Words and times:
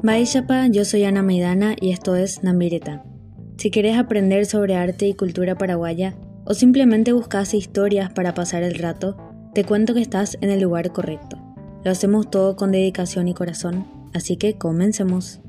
Chapa, 0.00 0.68
yo 0.68 0.84
soy 0.84 1.02
Ana 1.04 1.22
Maidana 1.22 1.74
y 1.78 1.90
esto 1.90 2.14
es 2.14 2.44
Namireta. 2.44 3.04
Si 3.56 3.70
querés 3.72 3.98
aprender 3.98 4.46
sobre 4.46 4.76
arte 4.76 5.08
y 5.08 5.14
cultura 5.14 5.58
paraguaya 5.58 6.14
o 6.44 6.54
simplemente 6.54 7.12
buscas 7.12 7.52
historias 7.52 8.12
para 8.12 8.32
pasar 8.32 8.62
el 8.62 8.76
rato, 8.76 9.16
te 9.54 9.64
cuento 9.64 9.94
que 9.94 10.00
estás 10.00 10.38
en 10.40 10.50
el 10.50 10.60
lugar 10.60 10.92
correcto. 10.92 11.36
Lo 11.84 11.90
hacemos 11.90 12.30
todo 12.30 12.54
con 12.54 12.70
dedicación 12.70 13.26
y 13.26 13.34
corazón, 13.34 13.88
así 14.14 14.36
que 14.36 14.56
comencemos. 14.56 15.40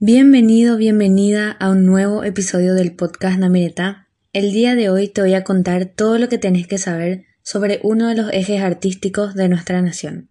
Bienvenido, 0.00 0.78
bienvenida 0.78 1.50
a 1.50 1.70
un 1.70 1.84
nuevo 1.84 2.24
episodio 2.24 2.72
del 2.72 2.96
podcast 2.96 3.38
Namireta. 3.38 4.08
El 4.32 4.52
día 4.52 4.74
de 4.74 4.88
hoy 4.88 5.08
te 5.08 5.20
voy 5.20 5.34
a 5.34 5.44
contar 5.44 5.84
todo 5.84 6.18
lo 6.18 6.30
que 6.30 6.38
tenés 6.38 6.66
que 6.66 6.78
saber 6.78 7.26
sobre 7.44 7.78
uno 7.82 8.08
de 8.08 8.16
los 8.16 8.32
ejes 8.32 8.62
artísticos 8.62 9.34
de 9.34 9.48
nuestra 9.48 9.80
nación. 9.82 10.30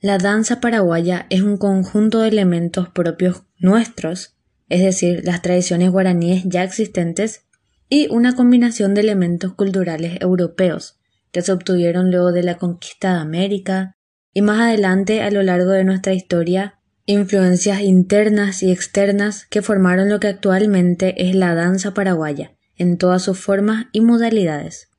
La 0.00 0.18
danza 0.18 0.60
paraguaya 0.60 1.26
es 1.30 1.42
un 1.42 1.56
conjunto 1.56 2.20
de 2.20 2.28
elementos 2.28 2.88
propios 2.88 3.44
nuestros, 3.58 4.36
es 4.68 4.82
decir, 4.82 5.22
las 5.24 5.42
tradiciones 5.42 5.90
guaraníes 5.90 6.42
ya 6.44 6.64
existentes, 6.64 7.46
y 7.88 8.08
una 8.10 8.34
combinación 8.34 8.94
de 8.94 9.00
elementos 9.00 9.54
culturales 9.54 10.18
europeos 10.20 11.00
que 11.32 11.42
se 11.42 11.52
obtuvieron 11.52 12.10
luego 12.10 12.32
de 12.32 12.42
la 12.42 12.56
conquista 12.56 13.14
de 13.14 13.20
América 13.20 13.96
y 14.32 14.42
más 14.42 14.60
adelante 14.60 15.22
a 15.22 15.30
lo 15.30 15.42
largo 15.42 15.70
de 15.70 15.84
nuestra 15.84 16.12
historia, 16.12 16.78
influencias 17.06 17.80
internas 17.80 18.62
y 18.62 18.70
externas 18.70 19.46
que 19.46 19.62
formaron 19.62 20.08
lo 20.08 20.20
que 20.20 20.28
actualmente 20.28 21.28
es 21.28 21.34
la 21.34 21.54
danza 21.54 21.94
paraguaya, 21.94 22.56
en 22.76 22.96
todas 22.96 23.22
sus 23.22 23.38
formas 23.38 23.86
y 23.92 24.00
modalidades. 24.00 24.89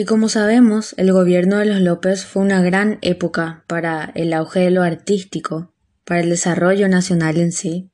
Y 0.00 0.06
como 0.06 0.30
sabemos, 0.30 0.94
el 0.96 1.12
gobierno 1.12 1.58
de 1.58 1.66
los 1.66 1.82
López 1.82 2.24
fue 2.24 2.40
una 2.40 2.62
gran 2.62 2.96
época 3.02 3.64
para 3.66 4.12
el 4.14 4.32
auge 4.32 4.60
de 4.60 4.70
lo 4.70 4.82
artístico, 4.82 5.74
para 6.06 6.22
el 6.22 6.30
desarrollo 6.30 6.88
nacional 6.88 7.36
en 7.36 7.52
sí, 7.52 7.90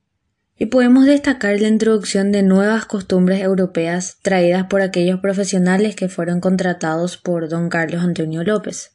y 0.57 0.67
podemos 0.67 1.05
destacar 1.05 1.59
la 1.59 1.67
introducción 1.67 2.31
de 2.31 2.43
nuevas 2.43 2.85
costumbres 2.85 3.41
europeas 3.41 4.19
traídas 4.21 4.67
por 4.67 4.79
aquellos 4.79 5.19
profesionales 5.19 5.97
que 5.97 6.07
fueron 6.07 6.39
contratados 6.39 7.17
por 7.17 7.49
don 7.49 7.67
Carlos 7.67 8.01
Antonio 8.01 8.41
López. 8.45 8.91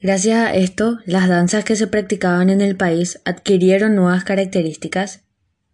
Gracias 0.00 0.38
a 0.38 0.54
esto, 0.54 1.00
las 1.04 1.28
danzas 1.28 1.66
que 1.66 1.76
se 1.76 1.88
practicaban 1.88 2.48
en 2.48 2.62
el 2.62 2.74
país 2.74 3.20
adquirieron 3.26 3.94
nuevas 3.94 4.24
características 4.24 5.24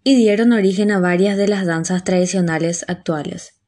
y 0.02 0.16
dieron 0.16 0.50
origen 0.50 0.90
a 0.90 0.98
varias 0.98 1.36
de 1.36 1.46
las 1.46 1.64
danzas 1.64 2.02
tradicionales 2.02 2.84
actuales. 2.88 3.63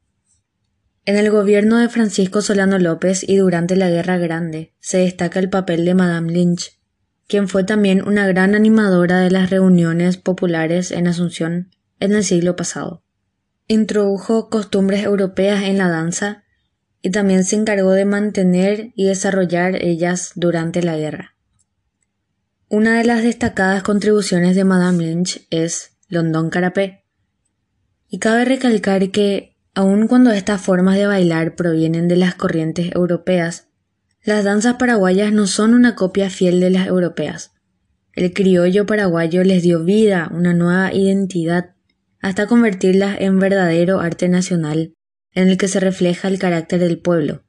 En 1.06 1.16
el 1.16 1.30
gobierno 1.30 1.78
de 1.78 1.88
Francisco 1.88 2.42
Solano 2.42 2.80
López 2.80 3.22
y 3.22 3.36
durante 3.36 3.76
la 3.76 3.88
Guerra 3.88 4.18
Grande 4.18 4.74
se 4.80 4.98
destaca 4.98 5.38
el 5.38 5.48
papel 5.48 5.84
de 5.84 5.94
Madame 5.94 6.32
Lynch, 6.32 6.80
quien 7.28 7.46
fue 7.46 7.62
también 7.62 8.06
una 8.06 8.26
gran 8.26 8.56
animadora 8.56 9.20
de 9.20 9.30
las 9.30 9.50
reuniones 9.50 10.16
populares 10.16 10.90
en 10.90 11.06
Asunción 11.06 11.70
en 12.00 12.12
el 12.12 12.24
siglo 12.24 12.56
pasado. 12.56 13.04
Introdujo 13.68 14.50
costumbres 14.50 15.04
europeas 15.04 15.62
en 15.62 15.78
la 15.78 15.88
danza 15.88 16.42
y 17.02 17.10
también 17.12 17.44
se 17.44 17.54
encargó 17.54 17.92
de 17.92 18.04
mantener 18.04 18.90
y 18.96 19.06
desarrollar 19.06 19.80
ellas 19.84 20.32
durante 20.34 20.82
la 20.82 20.96
guerra. 20.96 21.36
Una 22.68 22.98
de 22.98 23.04
las 23.04 23.22
destacadas 23.22 23.84
contribuciones 23.84 24.56
de 24.56 24.64
Madame 24.64 25.04
Lynch 25.04 25.46
es 25.50 25.96
London 26.08 26.50
Carapé. 26.50 27.04
Y 28.08 28.18
cabe 28.18 28.44
recalcar 28.44 29.12
que 29.12 29.55
Aun 29.76 30.08
cuando 30.08 30.30
estas 30.30 30.62
formas 30.62 30.96
de 30.96 31.06
bailar 31.06 31.54
provienen 31.54 32.08
de 32.08 32.16
las 32.16 32.34
corrientes 32.34 32.92
europeas, 32.94 33.68
las 34.24 34.42
danzas 34.42 34.76
paraguayas 34.76 35.34
no 35.34 35.46
son 35.46 35.74
una 35.74 35.94
copia 35.94 36.30
fiel 36.30 36.60
de 36.60 36.70
las 36.70 36.86
europeas. 36.86 37.52
El 38.14 38.32
criollo 38.32 38.86
paraguayo 38.86 39.44
les 39.44 39.62
dio 39.62 39.84
vida, 39.84 40.30
una 40.32 40.54
nueva 40.54 40.94
identidad, 40.94 41.74
hasta 42.20 42.46
convertirlas 42.46 43.20
en 43.20 43.38
verdadero 43.38 44.00
arte 44.00 44.30
nacional, 44.30 44.94
en 45.32 45.48
el 45.50 45.58
que 45.58 45.68
se 45.68 45.78
refleja 45.78 46.28
el 46.28 46.38
carácter 46.38 46.80
del 46.80 46.98
pueblo, 46.98 47.44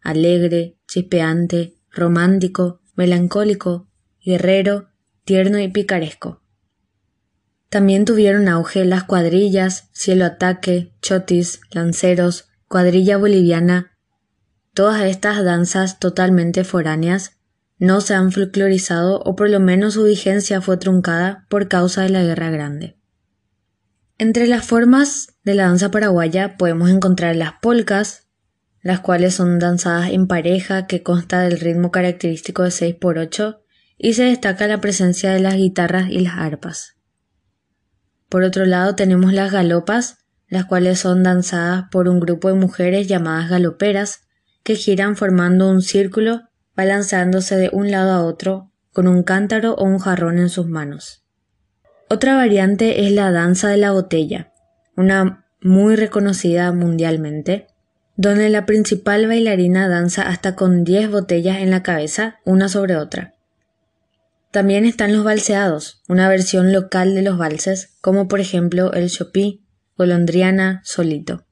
alegre, 0.00 0.76
chispeante, 0.86 1.74
romántico, 1.90 2.82
melancólico, 2.94 3.88
guerrero, 4.24 4.90
tierno 5.24 5.58
y 5.58 5.66
picaresco. 5.66 6.43
También 7.74 8.04
tuvieron 8.04 8.46
auge 8.46 8.84
las 8.84 9.02
cuadrillas, 9.02 9.88
cielo 9.90 10.26
ataque, 10.26 10.94
chotis, 11.02 11.60
lanceros, 11.72 12.44
cuadrilla 12.68 13.16
boliviana. 13.16 13.98
Todas 14.74 15.02
estas 15.02 15.42
danzas 15.42 15.98
totalmente 15.98 16.62
foráneas 16.62 17.32
no 17.78 18.00
se 18.00 18.14
han 18.14 18.30
folclorizado 18.30 19.18
o 19.22 19.34
por 19.34 19.50
lo 19.50 19.58
menos 19.58 19.94
su 19.94 20.04
vigencia 20.04 20.60
fue 20.60 20.76
truncada 20.76 21.46
por 21.48 21.66
causa 21.66 22.02
de 22.02 22.10
la 22.10 22.22
Guerra 22.22 22.50
Grande. 22.50 22.96
Entre 24.18 24.46
las 24.46 24.64
formas 24.64 25.34
de 25.42 25.54
la 25.56 25.64
danza 25.64 25.90
paraguaya 25.90 26.56
podemos 26.56 26.90
encontrar 26.90 27.34
las 27.34 27.54
polcas, 27.60 28.28
las 28.82 29.00
cuales 29.00 29.34
son 29.34 29.58
danzadas 29.58 30.10
en 30.12 30.28
pareja 30.28 30.86
que 30.86 31.02
consta 31.02 31.40
del 31.40 31.58
ritmo 31.58 31.90
característico 31.90 32.62
de 32.62 32.70
6 32.70 32.94
por 33.00 33.18
8 33.18 33.64
y 33.98 34.12
se 34.12 34.22
destaca 34.22 34.68
la 34.68 34.80
presencia 34.80 35.32
de 35.32 35.40
las 35.40 35.56
guitarras 35.56 36.08
y 36.08 36.20
las 36.20 36.38
arpas. 36.38 36.93
Por 38.34 38.42
otro 38.42 38.66
lado 38.66 38.96
tenemos 38.96 39.32
las 39.32 39.52
galopas, 39.52 40.18
las 40.48 40.64
cuales 40.64 40.98
son 40.98 41.22
danzadas 41.22 41.84
por 41.92 42.08
un 42.08 42.18
grupo 42.18 42.48
de 42.48 42.54
mujeres 42.54 43.06
llamadas 43.06 43.48
galoperas, 43.48 44.22
que 44.64 44.74
giran 44.74 45.14
formando 45.14 45.70
un 45.70 45.82
círculo, 45.82 46.40
balanzándose 46.74 47.54
de 47.54 47.70
un 47.72 47.92
lado 47.92 48.10
a 48.10 48.24
otro, 48.24 48.72
con 48.92 49.06
un 49.06 49.22
cántaro 49.22 49.74
o 49.74 49.84
un 49.84 50.00
jarrón 50.00 50.40
en 50.40 50.48
sus 50.48 50.66
manos. 50.66 51.24
Otra 52.10 52.34
variante 52.34 53.06
es 53.06 53.12
la 53.12 53.30
danza 53.30 53.68
de 53.68 53.76
la 53.76 53.92
botella, 53.92 54.52
una 54.96 55.46
muy 55.60 55.94
reconocida 55.94 56.72
mundialmente, 56.72 57.68
donde 58.16 58.48
la 58.48 58.66
principal 58.66 59.28
bailarina 59.28 59.86
danza 59.86 60.22
hasta 60.22 60.56
con 60.56 60.82
10 60.82 61.08
botellas 61.08 61.58
en 61.58 61.70
la 61.70 61.84
cabeza, 61.84 62.40
una 62.44 62.68
sobre 62.68 62.96
otra. 62.96 63.33
También 64.54 64.84
están 64.84 65.12
los 65.12 65.24
balseados, 65.24 66.00
una 66.06 66.28
versión 66.28 66.72
local 66.72 67.16
de 67.16 67.22
los 67.22 67.36
valses, 67.36 67.96
como 68.00 68.28
por 68.28 68.38
ejemplo 68.38 68.92
el 68.92 69.10
chopí, 69.10 69.66
golondriana, 69.98 70.80
solito. 70.84 71.44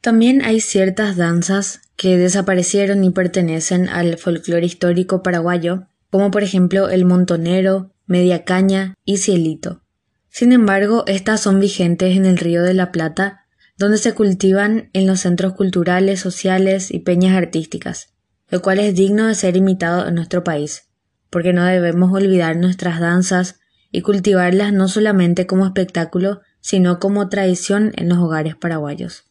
También 0.00 0.40
hay 0.40 0.62
ciertas 0.62 1.18
danzas 1.18 1.82
que 1.96 2.16
desaparecieron 2.16 3.04
y 3.04 3.10
pertenecen 3.10 3.90
al 3.90 4.16
folclore 4.16 4.64
histórico 4.64 5.22
paraguayo, 5.22 5.86
como 6.08 6.30
por 6.30 6.42
ejemplo 6.42 6.88
el 6.88 7.04
montonero, 7.04 7.92
media 8.06 8.42
caña 8.42 8.94
y 9.04 9.18
cielito. 9.18 9.82
Sin 10.30 10.52
embargo, 10.52 11.04
estas 11.08 11.42
son 11.42 11.60
vigentes 11.60 12.16
en 12.16 12.24
el 12.24 12.38
Río 12.38 12.62
de 12.62 12.72
la 12.72 12.90
Plata, 12.90 13.44
donde 13.76 13.98
se 13.98 14.14
cultivan 14.14 14.88
en 14.94 15.06
los 15.06 15.20
centros 15.20 15.52
culturales, 15.52 16.20
sociales 16.20 16.90
y 16.90 17.00
peñas 17.00 17.36
artísticas, 17.36 18.14
lo 18.48 18.62
cual 18.62 18.78
es 18.78 18.94
digno 18.94 19.26
de 19.26 19.34
ser 19.34 19.58
imitado 19.58 20.08
en 20.08 20.14
nuestro 20.14 20.42
país 20.42 20.87
porque 21.30 21.52
no 21.52 21.64
debemos 21.64 22.12
olvidar 22.12 22.56
nuestras 22.56 23.00
danzas 23.00 23.60
y 23.90 24.02
cultivarlas 24.02 24.72
no 24.72 24.88
solamente 24.88 25.46
como 25.46 25.66
espectáculo, 25.66 26.40
sino 26.60 26.98
como 26.98 27.28
tradición 27.28 27.92
en 27.96 28.08
los 28.08 28.18
hogares 28.18 28.56
paraguayos. 28.56 29.24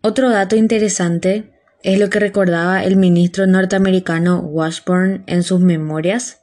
Otro 0.00 0.30
dato 0.30 0.56
interesante 0.56 1.52
es 1.82 1.98
lo 1.98 2.10
que 2.10 2.20
recordaba 2.20 2.84
el 2.84 2.96
ministro 2.96 3.46
norteamericano 3.46 4.40
Washburn 4.40 5.24
en 5.26 5.42
sus 5.42 5.60
memorias, 5.60 6.40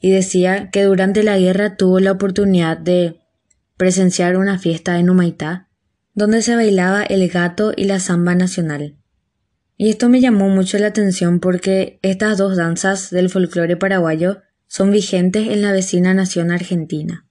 y 0.00 0.10
decía 0.12 0.70
que 0.70 0.84
durante 0.84 1.22
la 1.22 1.38
guerra 1.38 1.76
tuvo 1.76 2.00
la 2.00 2.12
oportunidad 2.12 2.78
de 2.78 3.20
presenciar 3.76 4.36
una 4.36 4.58
fiesta 4.58 4.98
en 4.98 5.10
Humaitá, 5.10 5.68
donde 6.14 6.42
se 6.42 6.54
bailaba 6.54 7.02
el 7.02 7.28
gato 7.28 7.72
y 7.76 7.84
la 7.84 8.00
samba 8.00 8.34
nacional. 8.34 8.96
Y 9.80 9.90
esto 9.90 10.08
me 10.08 10.20
llamó 10.20 10.48
mucho 10.48 10.76
la 10.78 10.88
atención 10.88 11.38
porque 11.38 12.00
estas 12.02 12.36
dos 12.36 12.56
danzas 12.56 13.10
del 13.10 13.30
folclore 13.30 13.76
paraguayo 13.76 14.42
son 14.66 14.90
vigentes 14.90 15.46
en 15.48 15.62
la 15.62 15.70
vecina 15.70 16.12
nación 16.14 16.50
argentina. 16.50 17.26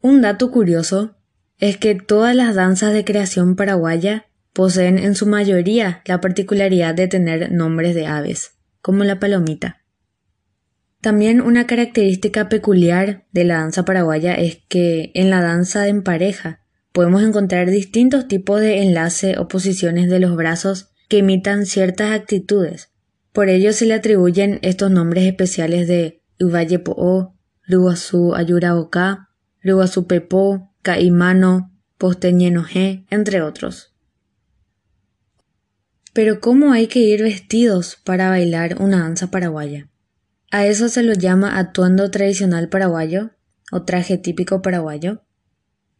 Un 0.00 0.22
dato 0.22 0.50
curioso 0.50 1.16
es 1.58 1.76
que 1.76 1.94
todas 1.94 2.34
las 2.34 2.54
danzas 2.54 2.94
de 2.94 3.04
creación 3.04 3.56
paraguaya 3.56 4.26
poseen 4.54 4.98
en 4.98 5.14
su 5.14 5.26
mayoría 5.26 6.02
la 6.06 6.22
particularidad 6.22 6.94
de 6.94 7.08
tener 7.08 7.52
nombres 7.52 7.94
de 7.94 8.06
aves, 8.06 8.52
como 8.80 9.04
la 9.04 9.20
palomita. 9.20 9.82
También 11.02 11.42
una 11.42 11.66
característica 11.66 12.48
peculiar 12.48 13.26
de 13.32 13.44
la 13.44 13.56
danza 13.56 13.84
paraguaya 13.84 14.34
es 14.34 14.62
que 14.68 15.10
en 15.14 15.28
la 15.28 15.42
danza 15.42 15.88
en 15.88 16.02
pareja 16.02 16.60
podemos 16.92 17.22
encontrar 17.22 17.68
distintos 17.68 18.28
tipos 18.28 18.62
de 18.62 18.80
enlace 18.82 19.36
o 19.36 19.46
posiciones 19.46 20.08
de 20.08 20.20
los 20.20 20.36
brazos 20.36 20.93
que 21.08 21.18
imitan 21.18 21.66
ciertas 21.66 22.12
actitudes. 22.12 22.90
Por 23.32 23.48
ello 23.48 23.72
se 23.72 23.86
le 23.86 23.94
atribuyen 23.94 24.58
estos 24.62 24.90
nombres 24.90 25.24
especiales 25.26 25.88
de 25.88 26.22
Uvalle 26.40 26.78
Po'o, 26.78 27.34
Ruguazú 27.66 28.34
Ayuraboká, 28.34 29.28
Ruguazú 29.62 30.06
Pepo, 30.06 30.72
Caimano, 30.82 31.72
Posteñenoje, 31.98 33.06
entre 33.10 33.42
otros. 33.42 33.94
Pero 36.12 36.40
¿cómo 36.40 36.72
hay 36.72 36.86
que 36.86 37.00
ir 37.00 37.22
vestidos 37.22 37.98
para 38.04 38.28
bailar 38.28 38.80
una 38.80 39.00
danza 39.00 39.30
paraguaya? 39.30 39.88
A 40.50 40.66
eso 40.66 40.88
se 40.88 41.02
lo 41.02 41.14
llama 41.14 41.58
atuendo 41.58 42.10
tradicional 42.10 42.68
paraguayo 42.68 43.32
o 43.72 43.82
traje 43.82 44.18
típico 44.18 44.62
paraguayo, 44.62 45.24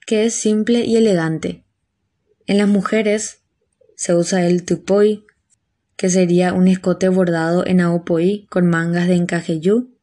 que 0.07 0.27
es 0.27 0.35
simple 0.35 0.85
y 0.85 0.97
elegante. 0.97 1.65
En 2.47 2.59
las 2.59 2.69
mujeres 2.69 3.44
se 3.97 4.15
usa 4.15 4.47
el 4.47 4.65
tupoy, 4.65 5.25
que 5.97 6.11
sería 6.11 6.53
un 6.53 6.69
escote 6.69 7.09
bordado 7.09 7.67
en 7.67 7.81
aopoí 7.81 8.47
con 8.51 8.67
mangas 8.67 9.09
de 9.09 9.15
encajeyú. 9.15 9.95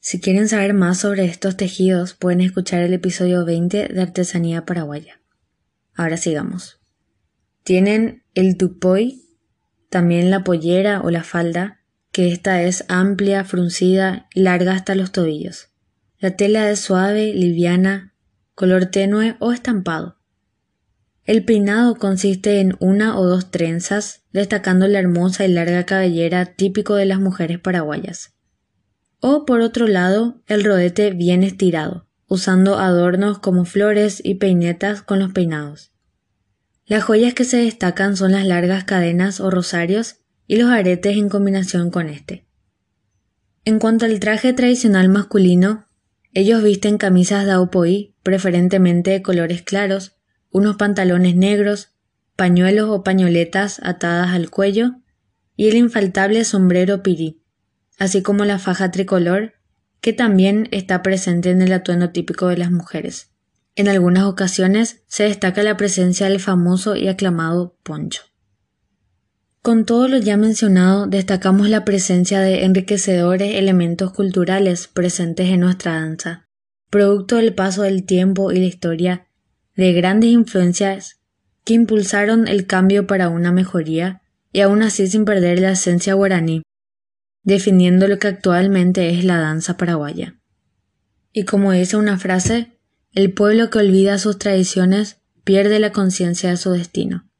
Si 0.00 0.20
quieren 0.20 0.48
saber 0.48 0.74
más 0.74 0.98
sobre 0.98 1.24
estos 1.24 1.56
tejidos, 1.56 2.14
pueden 2.14 2.40
escuchar 2.40 2.80
el 2.82 2.94
episodio 2.94 3.44
20 3.44 3.88
de 3.88 4.00
Artesanía 4.00 4.64
Paraguaya. 4.64 5.20
Ahora 5.94 6.16
sigamos. 6.16 6.80
Tienen 7.64 8.22
el 8.34 8.56
tupoy, 8.56 9.24
también 9.90 10.30
la 10.30 10.44
pollera 10.44 11.00
o 11.02 11.10
la 11.10 11.24
falda, 11.24 11.80
que 12.12 12.32
esta 12.32 12.62
es 12.62 12.84
amplia, 12.88 13.44
fruncida, 13.44 14.28
larga 14.34 14.72
hasta 14.72 14.94
los 14.94 15.12
tobillos. 15.12 15.68
La 16.18 16.36
tela 16.36 16.70
es 16.70 16.80
suave, 16.80 17.32
liviana, 17.34 18.14
color 18.54 18.86
tenue 18.86 19.36
o 19.38 19.52
estampado. 19.52 20.17
El 21.28 21.44
peinado 21.44 21.96
consiste 21.96 22.58
en 22.58 22.74
una 22.80 23.18
o 23.18 23.26
dos 23.26 23.50
trenzas, 23.50 24.22
destacando 24.32 24.88
la 24.88 24.98
hermosa 24.98 25.44
y 25.44 25.48
larga 25.48 25.84
cabellera 25.84 26.46
típico 26.46 26.94
de 26.94 27.04
las 27.04 27.20
mujeres 27.20 27.58
paraguayas. 27.58 28.32
O 29.20 29.44
por 29.44 29.60
otro 29.60 29.86
lado, 29.86 30.40
el 30.46 30.64
rodete 30.64 31.10
bien 31.10 31.42
estirado, 31.42 32.08
usando 32.28 32.78
adornos 32.78 33.40
como 33.40 33.66
flores 33.66 34.22
y 34.24 34.36
peinetas 34.36 35.02
con 35.02 35.18
los 35.18 35.34
peinados. 35.34 35.92
Las 36.86 37.04
joyas 37.04 37.34
que 37.34 37.44
se 37.44 37.58
destacan 37.58 38.16
son 38.16 38.32
las 38.32 38.46
largas 38.46 38.84
cadenas 38.84 39.38
o 39.40 39.50
rosarios 39.50 40.20
y 40.46 40.56
los 40.56 40.70
aretes 40.70 41.18
en 41.18 41.28
combinación 41.28 41.90
con 41.90 42.08
este. 42.08 42.46
En 43.66 43.78
cuanto 43.78 44.06
al 44.06 44.18
traje 44.18 44.54
tradicional 44.54 45.10
masculino, 45.10 45.84
ellos 46.32 46.62
visten 46.62 46.96
camisas 46.96 47.44
de 47.44 47.52
aupoí, 47.52 48.14
preferentemente 48.22 49.10
de 49.10 49.20
colores 49.20 49.60
claros, 49.60 50.17
unos 50.50 50.76
pantalones 50.76 51.36
negros, 51.36 51.90
pañuelos 52.36 52.88
o 52.90 53.02
pañoletas 53.02 53.80
atadas 53.82 54.30
al 54.30 54.50
cuello 54.50 54.96
y 55.56 55.68
el 55.68 55.76
infaltable 55.76 56.44
sombrero 56.44 57.02
pirí, 57.02 57.42
así 57.98 58.22
como 58.22 58.44
la 58.44 58.58
faja 58.58 58.90
tricolor, 58.90 59.54
que 60.00 60.12
también 60.12 60.68
está 60.70 61.02
presente 61.02 61.50
en 61.50 61.62
el 61.62 61.72
atuendo 61.72 62.10
típico 62.10 62.46
de 62.48 62.56
las 62.56 62.70
mujeres. 62.70 63.30
En 63.74 63.88
algunas 63.88 64.24
ocasiones 64.24 65.02
se 65.06 65.24
destaca 65.24 65.62
la 65.62 65.76
presencia 65.76 66.28
del 66.28 66.40
famoso 66.40 66.96
y 66.96 67.08
aclamado 67.08 67.76
poncho. 67.82 68.22
Con 69.62 69.84
todo 69.84 70.08
lo 70.08 70.18
ya 70.18 70.36
mencionado, 70.36 71.06
destacamos 71.06 71.68
la 71.68 71.84
presencia 71.84 72.40
de 72.40 72.64
enriquecedores 72.64 73.56
elementos 73.56 74.12
culturales 74.12 74.88
presentes 74.88 75.48
en 75.50 75.60
nuestra 75.60 75.94
danza, 75.94 76.48
producto 76.90 77.36
del 77.36 77.54
paso 77.54 77.82
del 77.82 78.04
tiempo 78.04 78.50
y 78.50 78.60
la 78.60 78.66
historia 78.66 79.27
de 79.78 79.92
grandes 79.92 80.30
influencias 80.30 81.20
que 81.64 81.74
impulsaron 81.74 82.48
el 82.48 82.66
cambio 82.66 83.06
para 83.06 83.28
una 83.28 83.52
mejoría 83.52 84.22
y 84.52 84.60
aún 84.60 84.82
así 84.82 85.06
sin 85.06 85.24
perder 85.24 85.60
la 85.60 85.70
esencia 85.70 86.14
guaraní, 86.14 86.62
definiendo 87.44 88.08
lo 88.08 88.18
que 88.18 88.26
actualmente 88.26 89.10
es 89.10 89.24
la 89.24 89.38
danza 89.38 89.76
paraguaya. 89.76 90.34
Y 91.32 91.44
como 91.44 91.70
dice 91.70 91.96
una 91.96 92.18
frase, 92.18 92.76
el 93.14 93.32
pueblo 93.32 93.70
que 93.70 93.78
olvida 93.78 94.18
sus 94.18 94.36
tradiciones 94.36 95.18
pierde 95.44 95.78
la 95.78 95.92
conciencia 95.92 96.50
de 96.50 96.56
su 96.56 96.72
destino. 96.72 97.30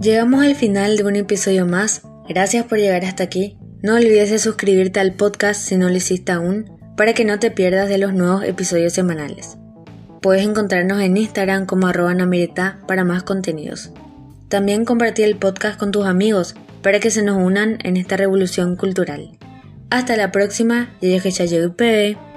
Llegamos 0.00 0.44
al 0.44 0.56
final 0.56 0.96
de 0.96 1.04
un 1.04 1.14
episodio 1.14 1.64
más. 1.64 2.02
Gracias 2.28 2.66
por 2.66 2.78
llegar 2.78 3.04
hasta 3.04 3.22
aquí. 3.22 3.56
No 3.84 3.94
olvides 3.94 4.30
de 4.30 4.40
suscribirte 4.40 4.98
al 4.98 5.14
podcast 5.14 5.60
si 5.60 5.76
no 5.76 5.88
lo 5.88 5.94
hiciste 5.94 6.32
aún 6.32 6.77
para 6.98 7.14
que 7.14 7.24
no 7.24 7.38
te 7.38 7.52
pierdas 7.52 7.88
de 7.88 7.96
los 7.96 8.12
nuevos 8.12 8.42
episodios 8.42 8.92
semanales. 8.92 9.56
Puedes 10.20 10.44
encontrarnos 10.44 11.00
en 11.00 11.16
Instagram 11.16 11.64
como 11.64 11.86
arroba 11.86 12.12
para 12.88 13.04
más 13.04 13.22
contenidos. 13.22 13.92
También 14.48 14.84
compartí 14.84 15.22
el 15.22 15.36
podcast 15.36 15.78
con 15.78 15.92
tus 15.92 16.06
amigos 16.06 16.56
para 16.82 16.98
que 16.98 17.12
se 17.12 17.22
nos 17.22 17.36
unan 17.40 17.78
en 17.84 17.96
esta 17.96 18.16
revolución 18.16 18.74
cultural. 18.74 19.30
Hasta 19.90 20.16
la 20.16 20.32
próxima, 20.32 20.90
yo 21.46 22.27